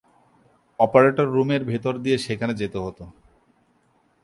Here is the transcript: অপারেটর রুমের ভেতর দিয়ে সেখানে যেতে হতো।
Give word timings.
অপারেটর 0.79 1.27
রুমের 1.31 1.61
ভেতর 1.65 1.93
দিয়ে 1.97 2.17
সেখানে 2.17 2.53
যেতে 2.53 2.77
হতো। 2.77 3.03